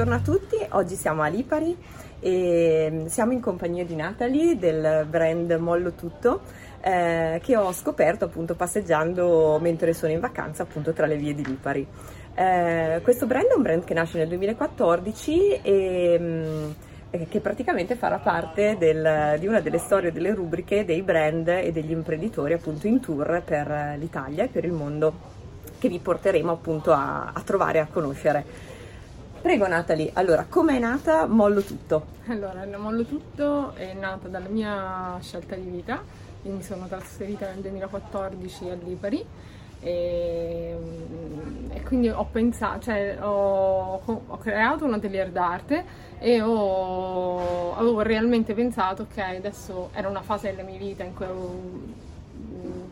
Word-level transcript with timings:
buongiorno 0.00 0.14
a 0.14 0.38
tutti, 0.38 0.56
oggi 0.70 0.94
siamo 0.94 1.20
a 1.20 1.26
Lipari 1.26 1.76
e 2.20 3.04
siamo 3.08 3.32
in 3.32 3.40
compagnia 3.40 3.84
di 3.84 3.94
Natalie 3.94 4.56
del 4.56 5.04
brand 5.06 5.50
Mollo 5.52 5.92
Tutto 5.92 6.40
eh, 6.80 7.38
che 7.42 7.54
ho 7.54 7.70
scoperto 7.72 8.24
appunto 8.24 8.54
passeggiando 8.54 9.58
mentre 9.60 9.92
sono 9.92 10.10
in 10.10 10.20
vacanza 10.20 10.62
appunto 10.62 10.94
tra 10.94 11.04
le 11.04 11.16
vie 11.16 11.34
di 11.34 11.44
Lipari. 11.44 11.86
Eh, 12.34 13.00
questo 13.02 13.26
brand 13.26 13.48
è 13.48 13.54
un 13.54 13.60
brand 13.60 13.84
che 13.84 13.92
nasce 13.92 14.16
nel 14.16 14.28
2014 14.28 15.60
e 15.60 16.18
mh, 16.18 17.14
mm, 17.18 17.22
che 17.28 17.40
praticamente 17.40 17.94
farà 17.94 18.16
parte 18.20 18.76
del, 18.78 19.36
di 19.38 19.46
una 19.46 19.60
delle 19.60 19.78
storie, 19.78 20.12
delle 20.12 20.32
rubriche 20.32 20.86
dei 20.86 21.02
brand 21.02 21.46
e 21.46 21.72
degli 21.72 21.90
imprenditori 21.90 22.54
appunto 22.54 22.86
in 22.86 23.00
tour 23.00 23.42
per 23.44 23.96
l'Italia 23.98 24.44
e 24.44 24.48
per 24.48 24.64
il 24.64 24.72
mondo 24.72 25.12
che 25.78 25.90
vi 25.90 25.98
porteremo 25.98 26.52
appunto 26.52 26.90
a, 26.90 27.32
a 27.34 27.40
trovare 27.42 27.76
e 27.76 27.80
a 27.82 27.86
conoscere. 27.86 28.78
Prego 29.40 29.66
Natalie, 29.66 30.10
allora 30.12 30.44
come 30.46 30.76
è 30.76 30.78
nata? 30.78 31.26
Mollo 31.26 31.62
Tutto? 31.62 32.08
Allora, 32.26 32.66
Mollo 32.76 33.04
Tutto 33.04 33.72
è 33.74 33.94
nata 33.94 34.28
dalla 34.28 34.50
mia 34.50 35.16
scelta 35.22 35.54
di 35.54 35.66
vita, 35.66 36.02
io 36.42 36.52
mi 36.52 36.62
sono 36.62 36.86
trasferita 36.86 37.46
nel 37.46 37.60
2014 37.60 38.68
a 38.68 38.74
Lipari 38.74 39.24
e, 39.80 40.76
e 41.70 41.82
quindi 41.84 42.10
ho 42.10 42.26
pensato, 42.30 42.80
cioè 42.80 43.16
ho, 43.18 44.02
ho, 44.04 44.36
creato 44.36 44.84
un 44.84 44.92
atelier 44.92 45.30
d'arte 45.30 45.84
e 46.18 46.42
ho, 46.42 47.74
avevo 47.76 48.02
realmente 48.02 48.52
pensato 48.52 49.06
che 49.06 49.22
adesso 49.22 49.88
era 49.94 50.10
una 50.10 50.20
fase 50.20 50.50
della 50.50 50.68
mia 50.68 50.78
vita 50.78 51.02
in 51.02 51.14
cui 51.14 51.24
avevo 51.24 52.09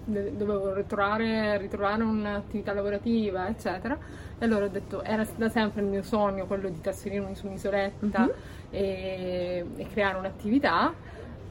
dovevo 0.09 0.73
ritrovare, 0.75 1.59
ritrovare 1.59 2.03
un'attività 2.03 2.73
lavorativa, 2.73 3.49
eccetera. 3.49 3.97
E 4.39 4.45
allora 4.45 4.67
ho 4.67 4.69
detto, 4.69 5.03
era 5.03 5.27
da 5.37 5.49
sempre 5.49 5.83
il 5.83 5.89
mio 5.89 6.03
sogno 6.03 6.47
quello 6.47 6.69
di 6.69 6.81
trasferirmi 6.81 7.35
su 7.35 7.47
un'isoletta 7.47 8.21
mm-hmm. 8.21 8.37
e, 8.71 9.65
e 9.77 9.87
creare 9.93 10.19
un'attività 10.19 10.95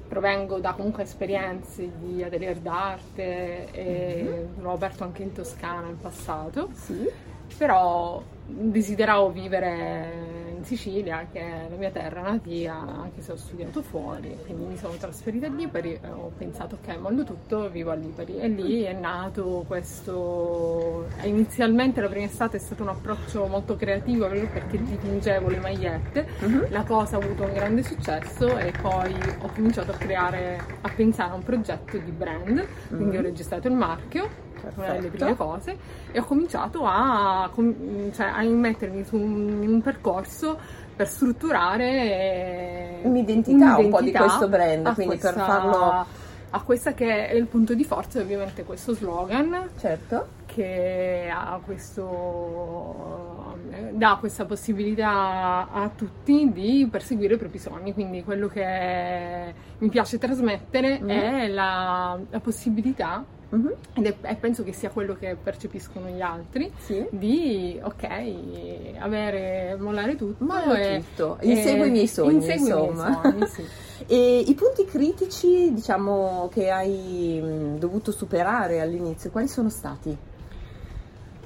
provengo 0.07 0.59
da 0.59 0.71
comunque 0.71 1.03
esperienze 1.03 1.91
di 1.99 2.23
atelier 2.23 2.57
d'arte 2.57 3.71
e 3.71 4.23
mm-hmm. 4.23 4.61
l'ho 4.61 4.71
aperto 4.71 5.03
anche 5.03 5.23
in 5.23 5.33
Toscana 5.33 5.87
in 5.87 5.99
passato. 5.99 6.69
Sì. 6.73 7.09
Però 7.57 8.23
desideravo 8.45 9.31
vivere 9.31 10.46
in 10.57 10.65
Sicilia, 10.65 11.27
che 11.31 11.39
è 11.39 11.67
la 11.69 11.75
mia 11.75 11.91
terra 11.91 12.21
natia, 12.21 12.75
anche 12.75 13.21
se 13.21 13.31
ho 13.31 13.35
studiato 13.35 13.81
fuori, 13.81 14.35
quindi 14.45 14.65
mi 14.65 14.77
sono 14.77 14.95
trasferita 14.95 15.47
a 15.47 15.49
Lipari 15.49 15.93
e 15.93 16.09
ho 16.09 16.31
pensato 16.35 16.79
ok, 16.81 16.97
mollo 16.97 17.23
tutto, 17.23 17.69
vivo 17.69 17.91
a 17.91 17.95
Lipari 17.95 18.39
e 18.39 18.47
lì 18.47 18.81
è 18.81 18.93
nato 18.93 19.63
questo, 19.67 21.07
inizialmente 21.23 22.01
la 22.01 22.07
prima 22.09 22.25
estate 22.25 22.57
è 22.57 22.59
stato 22.59 22.83
un 22.83 22.89
approccio 22.89 23.45
molto 23.45 23.75
creativo 23.75 24.27
perché 24.27 24.83
dipingevo 24.83 25.49
le 25.49 25.59
magliette, 25.59 26.27
uh-huh. 26.41 26.67
la 26.69 26.83
cosa 26.83 27.17
ha 27.17 27.19
avuto 27.19 27.43
un 27.43 27.53
grande 27.53 27.83
successo 27.83 28.57
e 28.57 28.73
poi 28.81 29.13
ho 29.39 29.49
cominciato 29.53 29.91
a 29.91 29.95
creare, 29.95 30.59
a 30.81 30.89
pensare 30.89 31.31
a 31.31 31.35
un 31.35 31.43
progetto 31.43 31.97
di 31.97 32.11
brand, 32.11 32.65
quindi 32.87 33.15
uh-huh. 33.15 33.21
ho 33.21 33.25
registrato 33.25 33.67
il 33.67 33.73
marchio 33.73 34.45
Perfetto. 34.61 34.81
una 34.81 34.93
delle 34.93 35.09
prime 35.09 35.35
cose, 35.35 35.77
e 36.11 36.19
ho 36.19 36.23
cominciato 36.25 36.85
a, 36.85 37.49
cioè, 37.53 38.25
a 38.25 38.43
immettermi 38.43 39.03
su 39.03 39.15
un, 39.15 39.63
in 39.63 39.69
un 39.69 39.81
percorso 39.81 40.57
per 40.95 41.07
strutturare 41.07 42.99
un'identità, 43.03 43.75
un'identità 43.75 43.77
un 43.77 43.89
po' 43.89 44.01
di 44.01 44.11
questo 44.11 44.47
brand, 44.47 44.93
quindi 44.93 45.17
questa, 45.19 45.33
per 45.33 45.45
farlo 45.45 46.05
a 46.49 46.61
questa 46.61 46.93
che 46.93 47.27
è 47.27 47.33
il 47.33 47.45
punto 47.45 47.73
di 47.73 47.83
forza, 47.83 48.19
ovviamente 48.19 48.63
questo 48.63 48.93
slogan. 48.93 49.69
Certo. 49.77 50.35
Che 50.45 51.29
ha 51.31 51.59
questo, 51.63 53.57
dà 53.91 54.17
questa 54.19 54.45
possibilità 54.45 55.69
a 55.71 55.91
tutti 55.93 56.51
di 56.51 56.87
perseguire 56.89 57.35
i 57.35 57.37
propri 57.37 57.59
sogni. 57.59 57.93
Quindi 57.93 58.23
quello 58.23 58.47
che 58.47 59.53
mi 59.77 59.89
piace 59.89 60.17
trasmettere 60.17 60.99
mm. 60.99 61.09
è 61.09 61.47
la, 61.47 62.17
la 62.29 62.39
possibilità 62.39 63.23
Uh-huh. 63.49 63.75
Ed 63.93 64.05
è, 64.05 64.15
e 64.23 64.35
penso 64.35 64.63
che 64.63 64.73
sia 64.73 64.89
quello 64.89 65.15
che 65.15 65.37
percepiscono 65.41 66.09
gli 66.09 66.19
altri 66.19 66.69
sì. 66.79 67.07
di 67.11 67.79
ok 67.81 68.97
avere 68.99 69.77
mollare 69.79 70.17
tutto 70.17 70.43
mollare 70.43 71.01
tutto 71.15 71.37
insegui 71.39 71.87
i 71.87 71.91
miei 71.91 72.07
sogni 72.07 72.45
insomma 72.51 73.21
i, 73.23 73.33
miei 73.33 73.47
sogni, 73.47 73.47
sì. 73.47 73.63
e 74.05 74.39
i 74.39 74.53
punti 74.53 74.83
critici 74.83 75.73
diciamo 75.73 76.49
che 76.51 76.69
hai 76.71 77.41
dovuto 77.77 78.11
superare 78.11 78.81
all'inizio 78.81 79.29
quali 79.29 79.47
sono 79.47 79.69
stati? 79.69 80.17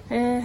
Eh, 0.07 0.43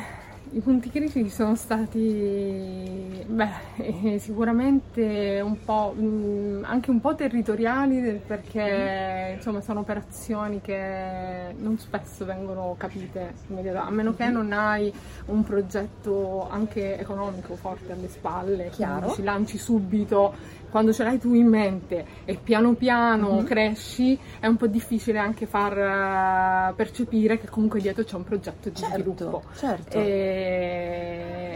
i 0.53 0.61
punti 0.61 0.91
critici 0.91 1.29
sono 1.29 1.55
stati 1.55 3.25
beh, 3.27 4.19
sicuramente 4.19 5.41
un 5.43 5.63
po', 5.65 5.93
mh, 5.93 6.65
anche 6.65 6.91
un 6.91 7.01
po' 7.01 7.15
territoriali 7.15 8.21
perché 8.25 9.35
insomma, 9.37 9.61
sono 9.61 9.81
operazioni 9.81 10.61
che 10.61 11.55
non 11.59 11.79
spesso 11.79 12.25
vengono 12.25 12.75
capite 12.79 13.35
a 13.75 13.91
meno 13.91 14.15
che 14.15 14.29
non 14.29 14.53
hai 14.53 14.93
un 15.27 15.43
progetto 15.43 16.49
anche 16.49 16.99
economico 16.99 17.57
forte 17.57 17.93
alle 17.93 18.09
spalle, 18.09 18.71
Chiaro. 18.71 19.13
ci 19.13 19.23
lanci 19.23 19.59
subito 19.59 20.35
quando 20.71 20.93
ce 20.93 21.05
l'hai 21.05 21.19
tu 21.19 21.33
in 21.33 21.47
mente 21.47 22.05
e 22.25 22.35
piano 22.35 22.75
piano 22.75 23.37
mm-hmm. 23.37 23.45
cresci, 23.45 24.19
è 24.39 24.47
un 24.47 24.57
po' 24.57 24.67
difficile 24.67 25.19
anche 25.19 25.47
far 25.47 26.71
uh, 26.71 26.75
percepire 26.75 27.39
che 27.39 27.49
comunque 27.49 27.81
dietro 27.81 28.05
c'è 28.05 28.17
un 28.17 28.25
progetto 28.25 28.69
di 28.69 28.77
certo, 28.77 28.95
sviluppo. 28.95 29.43
Certo. 29.55 29.97
E, 29.97 30.46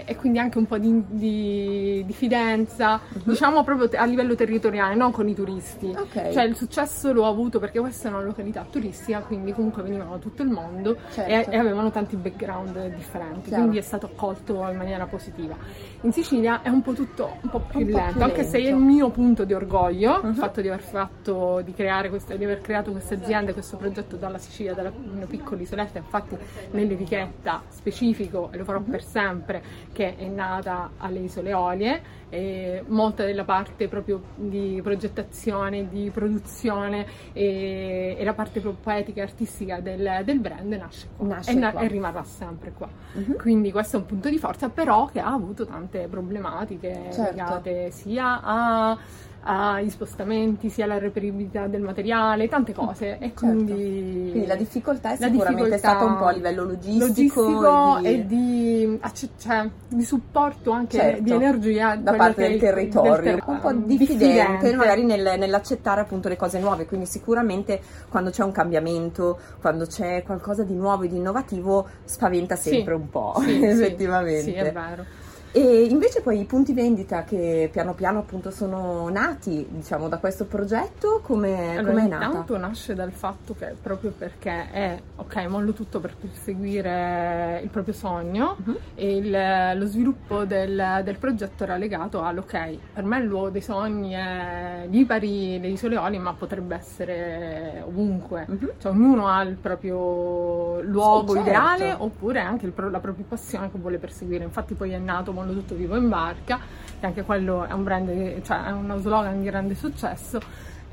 e, 0.04 0.16
quindi 0.16 0.38
anche 0.38 0.58
un 0.58 0.66
po' 0.66 0.78
di, 0.78 1.02
di, 1.08 2.02
di 2.04 2.12
fidenza, 2.12 3.00
mm-hmm. 3.00 3.22
diciamo 3.24 3.64
proprio 3.64 3.88
a 3.98 4.04
livello 4.04 4.34
territoriale, 4.34 4.94
non 4.94 5.12
con 5.12 5.28
i 5.28 5.34
turisti. 5.34 5.94
Okay. 5.96 6.32
Cioè 6.32 6.44
il 6.44 6.56
successo 6.56 7.12
l'ho 7.12 7.26
avuto 7.26 7.58
perché 7.58 7.78
questa 7.78 8.08
è 8.08 8.10
una 8.10 8.22
località 8.22 8.66
turistica, 8.68 9.20
quindi 9.20 9.52
comunque 9.52 9.82
venivano 9.82 10.10
da 10.10 10.18
tutto 10.18 10.42
il 10.42 10.48
mondo 10.48 10.96
certo. 11.12 11.50
e, 11.50 11.54
e, 11.54 11.58
avevano 11.58 11.90
tanti 11.90 12.16
background 12.16 12.94
differenti, 12.94 13.48
Chiaro. 13.48 13.62
quindi 13.62 13.78
è 13.78 13.82
stato 13.82 14.06
accolto 14.06 14.66
in 14.68 14.76
maniera 14.76 15.06
positiva. 15.06 15.56
In 16.02 16.12
Sicilia 16.12 16.62
è 16.62 16.68
un 16.68 16.82
po' 16.82 16.92
tutto 16.92 17.36
un 17.42 17.50
po' 17.50 17.60
più, 17.60 17.80
un 17.80 17.86
lento, 17.86 18.04
po 18.04 18.12
più 18.12 18.22
anche 18.22 18.42
lento. 18.42 18.50
se 18.50 18.58
è 18.58 18.68
il 18.68 18.76
mio 18.76 19.10
punto 19.10 19.44
di 19.44 19.54
orgoglio, 19.54 20.20
uh-huh. 20.20 20.28
il 20.28 20.34
fatto 20.34 20.60
di 20.60 20.68
aver 20.68 20.82
fatto, 20.82 21.60
di 21.64 21.72
creare 21.72 22.08
questa, 22.08 22.34
di 22.34 22.44
aver 22.44 22.60
creato 22.60 22.90
questa 22.90 23.14
azienda, 23.14 23.52
questo 23.52 23.76
progetto 23.76 24.16
dalla 24.16 24.38
Sicilia, 24.38 24.74
dalla 24.74 24.92
piccola 25.28 25.60
isoletta, 25.60 25.98
infatti 25.98 26.36
nell'etichetta 26.72 27.62
specifico, 27.68 28.48
e 28.52 28.58
lo 28.58 28.64
farò 28.70 28.78
uh-huh. 28.78 28.90
per 28.90 29.02
sempre, 29.02 29.62
che 29.92 30.16
è 30.16 30.26
nata 30.26 30.92
alle 30.98 31.20
isole 31.20 31.52
Olie, 31.52 32.18
e 32.30 32.84
molta 32.86 33.24
della 33.24 33.44
parte 33.44 33.88
proprio 33.88 34.22
di 34.36 34.80
progettazione, 34.82 35.88
di 35.88 36.10
produzione 36.10 37.04
e, 37.32 38.16
e 38.16 38.24
la 38.24 38.34
parte 38.34 38.60
proprio 38.60 38.80
poetica 38.80 39.20
e 39.20 39.24
artistica 39.24 39.80
del, 39.80 40.22
del 40.24 40.38
brand 40.38 40.72
nasce 40.72 41.08
qua, 41.16 41.26
nasce 41.26 41.50
e, 41.50 41.54
na- 41.54 41.72
e, 41.72 41.88
rimarrà 41.88 42.22
sempre 42.22 42.72
qua. 42.72 42.88
Uh-huh. 43.14 43.36
Quindi 43.36 43.72
questo 43.72 43.96
è 43.96 44.00
un 44.00 44.06
punto 44.06 44.28
di 44.28 44.38
forza, 44.38 44.68
però 44.68 45.06
che 45.06 45.18
ha 45.18 45.32
avuto 45.32 45.66
tante 45.66 46.06
problematiche 46.08 47.08
certo. 47.12 47.22
legate 47.22 47.90
sia 47.90 48.40
a 48.42 48.98
agli 49.42 49.88
spostamenti, 49.90 50.68
sia 50.68 50.84
alla 50.84 50.98
reperibilità 50.98 51.66
del 51.66 51.80
materiale, 51.80 52.48
tante 52.48 52.72
cose. 52.72 53.18
E 53.18 53.18
certo. 53.18 53.46
quindi... 53.46 54.28
quindi 54.30 54.46
la 54.46 54.54
difficoltà 54.54 55.12
è 55.12 55.16
la 55.18 55.28
sicuramente 55.28 55.62
difficoltà 55.62 55.78
stata 55.78 56.04
un 56.04 56.16
po' 56.16 56.24
a 56.26 56.32
livello 56.32 56.64
logistico, 56.64 57.40
logistico 57.40 57.98
e, 57.98 58.26
di... 58.26 58.82
e 58.82 58.98
di, 59.12 59.30
cioè, 59.38 59.68
di, 59.88 60.04
supporto 60.04 60.70
anche 60.70 60.98
certo. 60.98 61.22
di 61.22 61.32
energia 61.32 61.96
da 61.96 62.12
parte 62.12 62.48
del 62.48 62.58
territorio, 62.58 63.12
del 63.12 63.22
ter- 63.22 63.42
un 63.46 63.60
po' 63.60 63.72
diffidente, 63.72 64.26
diffidente. 64.26 64.76
magari 64.76 65.04
nel, 65.04 65.38
nell'accettare 65.38 66.00
appunto 66.02 66.28
le 66.28 66.36
cose 66.36 66.58
nuove, 66.58 66.86
quindi 66.86 67.06
sicuramente 67.06 67.80
quando 68.08 68.30
c'è 68.30 68.42
un 68.44 68.52
cambiamento, 68.52 69.38
quando 69.60 69.86
c'è 69.86 70.22
qualcosa 70.22 70.64
di 70.64 70.74
nuovo 70.74 71.04
e 71.04 71.08
di 71.08 71.16
innovativo 71.16 71.88
spaventa 72.04 72.56
sempre 72.56 72.94
sì. 72.94 73.00
un 73.00 73.08
po', 73.08 73.34
sì, 73.40 73.62
effettivamente. 73.62 74.42
Sì, 74.42 74.52
è 74.52 74.72
vero. 74.72 75.28
E 75.52 75.84
invece 75.84 76.20
poi 76.20 76.38
i 76.38 76.44
punti 76.44 76.72
vendita 76.72 77.24
che 77.24 77.68
piano 77.72 77.94
piano 77.94 78.20
appunto 78.20 78.52
sono 78.52 79.08
nati, 79.08 79.66
diciamo, 79.68 80.08
da 80.08 80.18
questo 80.18 80.44
progetto, 80.44 81.20
come 81.24 81.76
allora, 81.76 82.04
è 82.04 82.06
nata? 82.06 82.24
Intanto 82.26 82.56
nasce 82.56 82.94
dal 82.94 83.10
fatto 83.10 83.56
che 83.58 83.74
proprio 83.80 84.12
perché 84.16 84.70
è, 84.70 85.00
ok, 85.16 85.36
mollo 85.48 85.72
tutto 85.72 85.98
per 85.98 86.14
perseguire 86.14 87.60
il 87.64 87.68
proprio 87.68 87.94
sogno 87.94 88.56
uh-huh. 88.64 88.78
e 88.94 89.16
il, 89.16 89.78
lo 89.78 89.86
sviluppo 89.86 90.44
del, 90.44 91.00
del, 91.02 91.18
progetto 91.18 91.64
era 91.64 91.76
legato 91.76 92.22
al, 92.22 92.38
ok, 92.38 92.78
per 92.94 93.04
me 93.04 93.18
il 93.18 93.24
luogo 93.24 93.50
dei 93.50 93.62
sogni 93.62 94.12
è 94.12 94.86
Lipari, 94.88 95.58
le 95.58 95.68
isole 95.68 95.96
Oli, 95.96 96.18
ma 96.18 96.32
potrebbe 96.32 96.76
essere 96.76 97.82
ovunque, 97.84 98.46
uh-huh. 98.48 98.72
cioè 98.78 98.92
ognuno 98.92 99.26
ha 99.26 99.42
il 99.42 99.56
proprio 99.56 100.80
luogo 100.82 101.32
sì, 101.32 101.42
certo. 101.42 101.50
ideale 101.50 101.94
oppure 101.98 102.38
anche 102.38 102.66
il, 102.66 102.72
la 102.76 103.00
propria 103.00 103.24
passione 103.28 103.68
che 103.68 103.78
vuole 103.78 103.98
perseguire, 103.98 104.44
infatti 104.44 104.74
poi 104.74 104.92
è 104.92 104.98
nato 104.98 105.32
mondo 105.40 105.60
tutto 105.60 105.74
vivo 105.74 105.96
in 105.96 106.08
barca, 106.08 106.58
che 106.98 107.06
anche 107.06 107.22
quello 107.22 107.64
è 107.64 107.72
un 107.72 107.82
brand, 107.82 108.42
cioè 108.42 108.64
è 108.64 108.70
uno 108.70 108.98
slogan 108.98 109.38
di 109.40 109.44
grande 109.44 109.74
successo. 109.74 110.40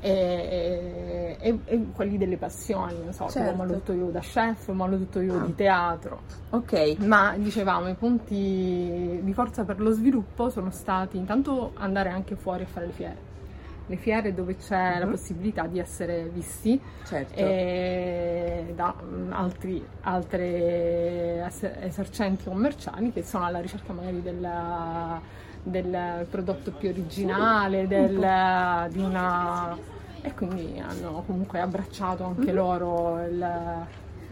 E, 0.00 1.36
e, 1.40 1.58
e, 1.64 1.86
quelli 1.92 2.18
delle 2.18 2.36
passioni, 2.36 2.94
non 3.02 3.12
so, 3.12 3.28
certo. 3.28 3.56
mollo 3.56 3.72
tutto 3.72 3.92
io 3.92 4.10
da 4.10 4.20
chef, 4.20 4.68
mollo 4.68 4.96
tutto 4.96 5.20
io 5.20 5.40
ah. 5.40 5.44
di 5.44 5.54
teatro. 5.56 6.20
Ok. 6.50 6.98
Ma 7.00 7.34
dicevamo, 7.36 7.88
i 7.88 7.94
punti 7.94 9.20
di 9.20 9.32
forza 9.34 9.64
per 9.64 9.80
lo 9.80 9.90
sviluppo 9.90 10.50
sono 10.50 10.70
stati 10.70 11.16
intanto 11.16 11.72
andare 11.74 12.10
anche 12.10 12.36
fuori 12.36 12.62
a 12.62 12.66
fare 12.66 12.86
le 12.86 12.92
fiere 12.92 13.27
le 13.88 13.96
fiere 13.96 14.34
dove 14.34 14.56
c'è 14.56 14.92
uh-huh. 14.92 14.98
la 14.98 15.04
mhm. 15.06 15.10
possibilità 15.10 15.66
di 15.66 15.78
essere 15.78 16.28
visti 16.32 16.80
certo. 17.04 17.40
da 18.74 18.94
mm, 19.02 19.32
altri, 19.32 19.84
altre 20.02 21.50
esercenti 21.80 22.44
commerciali 22.44 23.12
che 23.12 23.22
sono 23.22 23.44
alla 23.44 23.60
ricerca 23.60 23.92
magari 23.92 24.22
della, 24.22 25.20
del 25.62 26.26
prodotto 26.30 26.70
più 26.72 26.90
originale, 26.90 27.86
del, 27.86 28.88
di 28.90 29.00
una... 29.00 29.76
e 30.20 30.34
quindi 30.34 30.78
hanno 30.78 31.22
comunque 31.26 31.60
abbracciato 31.60 32.24
anche 32.24 32.50
uh-huh. 32.50 32.54
loro 32.54 33.24
il 33.24 33.86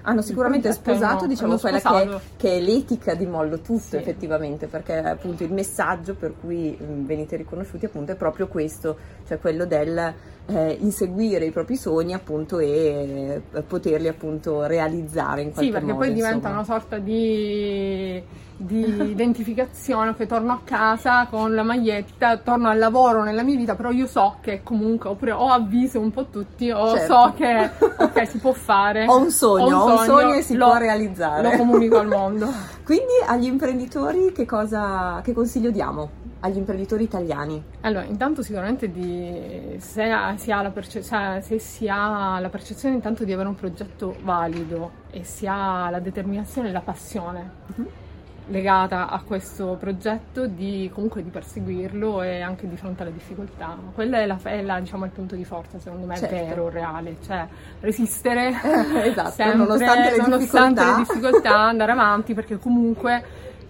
hanno 0.06 0.23
sicuramente 0.23 0.73
sposato 0.73 1.25
hanno, 1.25 1.26
diciamo, 1.26 1.58
quella 1.58 1.81
che, 1.81 2.08
che, 2.37 2.56
è 2.56 2.61
l'etica 2.61 3.14
di 3.14 3.26
Mollo 3.26 3.58
Tutto 3.58 3.81
sì. 3.81 3.97
effettivamente, 3.97 4.69
perché 4.69 4.99
appunto 4.99 5.43
il 5.43 5.53
messaggio 5.53 6.14
per 6.14 6.35
cui 6.41 6.76
mh, 6.79 7.05
venite 7.05 7.37
riconosciuti 7.37 7.87
appunto 7.87 8.12
è 8.12 8.14
proprio 8.14 8.47
questo, 8.47 8.97
cioè 9.26 9.38
quello 9.38 9.67
del 9.67 10.14
eh, 10.47 10.79
inseguire 10.81 11.44
i 11.47 11.50
propri 11.50 11.76
sogni 11.76 12.14
appunto 12.14 12.61
e 12.61 13.43
eh, 13.53 13.62
poterli 13.62 14.06
appunto 14.06 14.64
realizzare 14.64 15.43
in 15.43 15.53
qualche 15.53 15.73
modo. 15.73 15.79
Sì, 15.79 15.87
perché 15.87 15.99
poi 15.99 16.08
insomma. 16.08 16.29
diventa 16.29 16.49
una 16.50 16.64
sorta 16.64 16.99
di 16.99 18.23
di 18.66 19.10
identificazione 19.10 20.14
che 20.14 20.26
torno 20.26 20.52
a 20.52 20.60
casa 20.64 21.26
con 21.30 21.54
la 21.54 21.62
maglietta, 21.62 22.36
torno 22.38 22.68
al 22.68 22.78
lavoro 22.78 23.22
nella 23.22 23.42
mia 23.42 23.56
vita, 23.56 23.74
però 23.74 23.90
io 23.90 24.06
so 24.06 24.36
che 24.40 24.62
comunque 24.62 25.10
oppure 25.10 25.32
ho 25.32 25.48
avviso 25.48 26.00
un 26.00 26.10
po' 26.10 26.26
tutti 26.26 26.70
o 26.70 26.96
certo. 26.96 27.12
so 27.12 27.32
che 27.36 27.70
ok 27.98 28.28
si 28.28 28.38
può 28.38 28.52
fare. 28.52 29.06
Ho 29.08 29.18
un 29.18 29.30
sogno, 29.30 29.78
ho 29.78 29.90
un 29.90 29.96
sogno, 29.98 30.18
sogno 30.18 30.34
e 30.34 30.42
si 30.42 30.56
lo, 30.56 30.66
può 30.66 30.78
realizzare. 30.78 31.42
Lo 31.42 31.56
comunico 31.56 31.98
al 31.98 32.08
mondo. 32.08 32.48
Quindi 32.84 33.12
agli 33.26 33.44
imprenditori 33.44 34.32
che 34.32 34.44
cosa 34.44 35.20
che 35.22 35.32
consiglio 35.32 35.70
diamo? 35.70 36.24
agli 36.40 36.58
imprenditori 36.58 37.04
italiani? 37.04 37.62
Allora, 37.80 38.04
intanto 38.04 38.42
sicuramente 38.42 38.90
di, 38.90 39.76
se, 39.78 40.10
si 40.36 40.52
ha 40.52 40.62
la 40.62 40.70
perce- 40.70 41.02
cioè, 41.02 41.40
se 41.42 41.58
si 41.58 41.88
ha 41.88 42.38
la 42.38 42.48
percezione 42.48 42.94
intanto 42.94 43.24
di 43.24 43.32
avere 43.32 43.48
un 43.48 43.54
progetto 43.54 44.16
valido 44.22 45.04
e 45.10 45.24
si 45.24 45.46
ha 45.46 45.88
la 45.90 45.98
determinazione 45.98 46.69
e 46.69 46.72
la 46.72 46.80
passione, 46.80 47.50
uh-huh 47.66 48.04
legata 48.48 49.08
a 49.08 49.20
questo 49.22 49.76
progetto 49.78 50.46
di 50.46 50.90
comunque 50.93 51.22
di 51.22 51.31
perseguirlo 51.31 52.22
e 52.22 52.40
anche 52.40 52.69
di 52.69 52.76
fronte 52.76 53.02
alle 53.02 53.12
difficoltà. 53.12 53.76
Quella 53.94 54.19
è, 54.19 54.26
la, 54.26 54.38
è 54.43 54.62
la, 54.62 54.78
diciamo, 54.78 55.04
il 55.04 55.10
punto 55.10 55.34
di 55.34 55.44
forza, 55.44 55.78
secondo 55.78 56.06
me, 56.06 56.16
certo. 56.16 56.34
vero, 56.34 56.69
reale, 56.69 57.16
cioè 57.25 57.46
resistere 57.81 58.52
esatto, 59.04 59.31
sempre, 59.31 59.56
nonostante, 59.56 60.10
le, 60.10 60.16
nonostante 60.16 60.81
difficoltà. 60.82 60.90
le 60.90 60.96
difficoltà, 60.96 61.58
andare 61.58 61.93
avanti 61.93 62.34
perché 62.34 62.58
comunque 62.58 63.25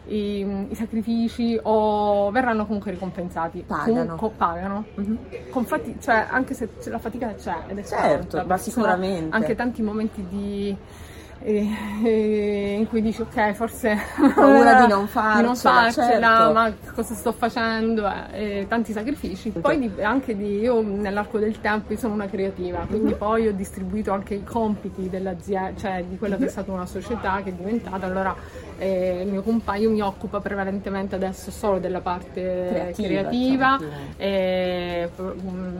i, 0.08 0.66
i, 0.68 0.74
sacrifici 0.74 1.58
o 1.62 2.30
verranno 2.30 2.66
comunque 2.66 2.90
ricompensati. 2.90 3.64
Pagano. 3.66 4.16
Con, 4.16 4.36
pagano. 4.36 4.84
Mm-hmm. 5.00 5.16
Con 5.50 5.66
cioè, 6.00 6.26
anche 6.28 6.54
se 6.54 6.68
la 6.84 6.98
fatica 6.98 7.34
c'è 7.34 7.56
ed 7.66 7.78
è 7.78 7.82
certo, 7.82 8.44
ma 8.46 8.56
sicuramente. 8.58 9.34
Anche 9.34 9.54
tanti 9.54 9.82
momenti 9.82 10.24
di 10.28 10.76
e, 11.40 11.68
e 12.02 12.76
in 12.78 12.88
cui 12.88 13.02
dici 13.02 13.20
ok 13.20 13.52
forse 13.52 13.96
paura 14.34 14.82
di 14.84 14.88
non 14.88 15.06
farcela, 15.06 15.40
di 15.40 15.46
non 15.46 15.56
farcela 15.56 16.36
certo. 16.36 16.52
ma 16.52 16.72
cosa 16.94 17.14
sto 17.14 17.32
facendo 17.32 18.10
eh, 18.32 18.60
e 18.60 18.66
tanti 18.68 18.92
sacrifici 18.92 19.50
poi 19.50 19.78
di, 19.78 20.02
anche 20.02 20.36
di, 20.36 20.58
io 20.58 20.80
nell'arco 20.82 21.38
del 21.38 21.60
tempo 21.60 21.94
sono 21.96 22.14
una 22.14 22.26
creativa 22.26 22.84
quindi 22.88 23.08
mm-hmm. 23.08 23.18
poi 23.18 23.48
ho 23.48 23.52
distribuito 23.52 24.12
anche 24.12 24.34
i 24.34 24.44
compiti 24.44 25.08
dell'azienda 25.08 25.78
cioè 25.78 26.04
di 26.08 26.16
quella 26.16 26.36
che 26.36 26.46
è 26.46 26.48
stata 26.48 26.72
una 26.72 26.86
società 26.86 27.40
che 27.42 27.50
è 27.50 27.52
diventata 27.52 28.06
allora 28.06 28.34
eh, 28.78 29.22
il 29.22 29.28
mio 29.28 29.42
compagno 29.42 29.90
mi 29.90 30.00
occupa 30.00 30.40
prevalentemente 30.40 31.14
adesso 31.14 31.50
solo 31.50 31.78
della 31.78 32.00
parte 32.00 32.92
creativa, 32.94 33.76
creativa 33.76 33.78
eh, 34.16 35.10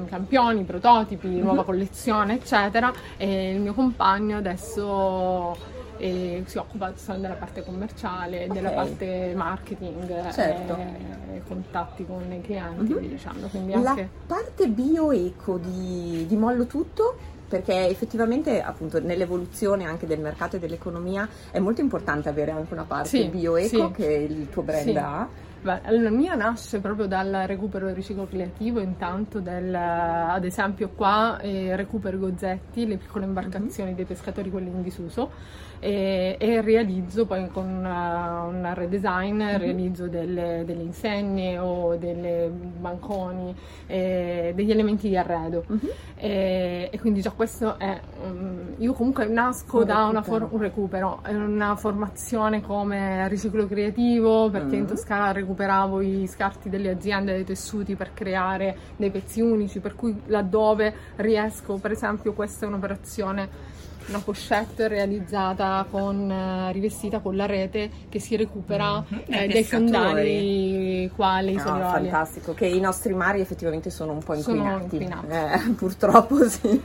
campioni, 0.08 0.62
prototipi, 0.64 1.28
mm-hmm. 1.28 1.42
nuova 1.42 1.64
collezione 1.64 2.34
eccetera 2.34 2.92
e 3.16 3.52
il 3.52 3.60
mio 3.60 3.74
compagno 3.74 4.36
adesso 4.36 5.55
e 5.98 6.42
si 6.46 6.58
occupa 6.58 6.92
della 7.16 7.34
parte 7.34 7.64
commerciale, 7.64 8.44
okay. 8.44 8.48
della 8.48 8.70
parte 8.70 9.32
marketing 9.34 10.30
certo. 10.32 10.76
e 10.76 11.42
contatti 11.46 12.06
con 12.06 12.30
i 12.32 12.40
clienti, 12.40 12.94
mm-hmm. 12.94 13.08
diciamo. 13.08 13.46
Quindi 13.48 13.72
anche... 13.72 14.00
La 14.00 14.08
parte 14.26 14.68
bio-eco 14.68 15.58
di, 15.58 16.24
di 16.26 16.36
Mollo 16.36 16.66
Tutto 16.66 17.34
perché 17.48 17.88
effettivamente 17.88 18.60
appunto 18.60 19.00
nell'evoluzione 19.00 19.84
anche 19.84 20.06
del 20.06 20.18
mercato 20.18 20.56
e 20.56 20.58
dell'economia 20.58 21.28
è 21.50 21.60
molto 21.60 21.80
importante 21.80 22.28
avere 22.28 22.50
anche 22.50 22.72
una 22.72 22.84
parte 22.84 23.08
sì, 23.08 23.28
bio-eco 23.28 23.92
sì. 23.94 24.02
che 24.02 24.12
il 24.28 24.48
tuo 24.50 24.62
brand 24.62 24.88
sì. 24.88 24.96
ha 24.96 25.28
Beh, 25.66 25.80
la 25.98 26.10
mia 26.10 26.36
nasce 26.36 26.78
proprio 26.78 27.08
dal 27.08 27.42
recupero 27.44 27.86
del 27.86 27.96
riciclo 27.96 28.28
creativo, 28.28 28.78
intanto 28.78 29.40
del, 29.40 29.74
ad 29.74 30.44
esempio 30.44 30.90
qua 30.90 31.40
eh, 31.40 31.74
recupero 31.74 32.18
gozzetti, 32.18 32.86
le 32.86 32.96
piccole 32.98 33.24
imbarcazioni 33.24 33.88
mm-hmm. 33.88 33.96
dei 33.96 34.04
pescatori, 34.04 34.48
quelli 34.48 34.68
in 34.68 34.82
disuso, 34.82 35.28
e, 35.80 36.36
e 36.38 36.60
realizzo 36.60 37.26
poi 37.26 37.48
con 37.48 37.64
uh, 37.64 38.46
un 38.48 38.70
redesign, 38.74 39.42
mm-hmm. 39.42 39.56
realizzo 39.58 40.06
delle, 40.06 40.62
delle, 40.64 40.82
insegne 40.82 41.58
o 41.58 41.96
delle 41.96 42.48
banconi, 42.48 43.52
eh, 43.86 44.52
degli 44.54 44.70
elementi 44.70 45.08
di 45.08 45.16
arredo. 45.16 45.64
Mm-hmm. 45.68 45.90
E, 46.14 46.90
e, 46.92 47.00
quindi 47.00 47.20
già 47.22 47.32
questo 47.32 47.76
è, 47.76 48.00
um, 48.22 48.74
io 48.78 48.92
comunque 48.92 49.26
nasco 49.26 49.78
un 49.78 49.84
da 49.84 50.10
recupero. 50.12 50.22
For- 50.22 50.48
un 50.52 50.60
recupero, 50.60 51.22
una 51.26 51.74
formazione 51.74 52.62
come 52.62 53.26
riciclo 53.26 53.66
creativo, 53.66 54.48
perché 54.48 54.76
in 54.76 54.82
mm-hmm. 54.82 54.86
Toscana 54.86 55.32
recupero 55.32 55.55
recuperavo 55.56 56.00
i 56.02 56.28
scarti 56.30 56.68
delle 56.68 56.90
aziende, 56.90 57.32
dei 57.32 57.44
tessuti 57.44 57.96
per 57.96 58.12
creare 58.12 58.76
dei 58.96 59.10
pezzi 59.10 59.40
unici, 59.40 59.80
per 59.80 59.94
cui 59.94 60.14
laddove 60.26 60.94
riesco, 61.16 61.78
per 61.78 61.92
esempio 61.92 62.34
questa 62.34 62.66
è 62.66 62.68
un'operazione 62.68 63.74
una 64.08 64.20
pochette 64.20 64.86
realizzata 64.86 65.84
con 65.90 66.30
uh, 66.30 66.70
rivestita 66.70 67.18
con 67.18 67.34
la 67.34 67.44
rete 67.44 67.90
che 68.08 68.20
si 68.20 68.36
recupera 68.36 69.00
mm-hmm. 69.00 69.22
eh, 69.26 69.48
dai 69.48 69.64
fondali 69.64 71.10
quali 71.12 71.54
no, 71.54 71.62
fantastico 71.62 72.54
che 72.54 72.66
i 72.66 72.78
nostri 72.78 73.14
mari 73.14 73.40
effettivamente 73.40 73.90
sono 73.90 74.12
un 74.12 74.22
po' 74.22 74.34
inquinati, 74.34 74.68
sono 74.68 74.82
inquinati. 74.82 75.26
Eh, 75.26 75.70
purtroppo 75.74 76.48
sì 76.48 76.80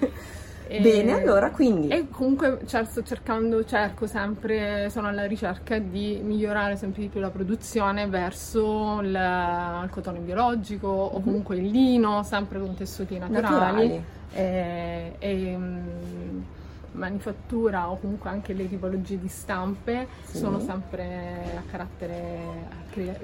Bene, 0.80 1.14
allora 1.14 1.50
quindi. 1.50 1.90
E 1.90 2.08
comunque 2.10 2.60
cioè, 2.66 2.86
sto 2.86 3.04
cercando, 3.04 3.66
cerco 3.66 4.08
sempre, 4.08 4.90
sono 4.90 5.08
alla 5.08 5.26
ricerca 5.26 5.78
di 5.80 6.22
migliorare 6.24 6.78
sempre 6.78 7.02
di 7.02 7.08
più 7.10 7.20
la 7.20 7.30
produzione 7.30 8.08
verso 8.08 9.00
il, 9.02 9.10
il 9.10 9.90
cotone 9.90 10.20
biologico 10.20 10.88
mm-hmm. 10.88 11.16
o 11.16 11.18
mhm. 11.18 11.24
comunque 11.24 11.56
il 11.58 11.66
lino, 11.70 12.24
sempre 12.24 12.60
con 12.60 12.74
tessuti 12.76 13.18
naturali. 13.18 13.52
naturali. 13.52 14.04
E, 14.34 15.16
e, 15.20 15.56
um, 15.56 16.46
manifattura 16.94 17.90
o 17.90 17.98
comunque 17.98 18.30
anche 18.30 18.54
le 18.54 18.68
tipologie 18.68 19.20
di 19.20 19.28
stampe 19.28 20.08
sì. 20.24 20.38
sono 20.38 20.60
sempre 20.60 21.56
a 21.58 21.64
carattere 21.70 22.40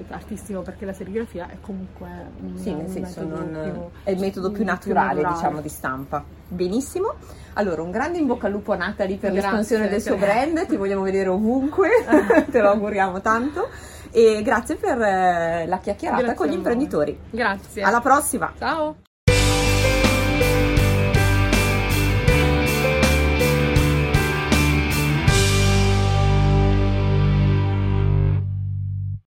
artistico 0.08 0.62
perché 0.62 0.84
la 0.84 0.92
serigrafia 0.92 1.48
è 1.50 1.58
comunque 1.60 2.08
un, 2.40 2.56
sì, 2.56 2.72
nel 2.72 2.88
senso 2.88 3.22
non, 3.24 3.90
è 4.04 4.10
il 4.10 4.18
metodo 4.18 4.50
più 4.50 4.64
naturale, 4.64 5.14
più 5.14 5.22
naturale, 5.22 5.34
diciamo 5.34 5.60
di 5.60 5.68
stampa. 5.68 6.24
Benissimo. 6.48 7.14
Allora 7.54 7.82
un 7.82 7.90
grande 7.90 8.18
in 8.18 8.26
bocca 8.26 8.46
al 8.46 8.52
lupo 8.52 8.72
a 8.72 8.76
Natalie 8.76 9.16
per 9.16 9.32
grazie, 9.32 9.48
l'espansione 9.48 9.88
del 9.88 10.00
suo 10.00 10.16
brand. 10.16 10.66
Ti 10.66 10.76
vogliamo 10.76 11.02
vedere 11.02 11.28
ovunque. 11.28 11.88
Te 12.50 12.60
lo 12.60 12.70
auguriamo 12.70 13.20
tanto. 13.20 13.68
E 14.10 14.40
grazie 14.42 14.76
per 14.76 15.00
eh, 15.00 15.66
la 15.66 15.78
chiacchierata 15.78 16.22
grazie 16.22 16.36
con 16.36 16.48
gli 16.48 16.54
imprenditori. 16.54 17.18
Grazie. 17.30 17.82
Alla 17.82 18.00
prossima. 18.00 18.52
Ciao 18.56 18.96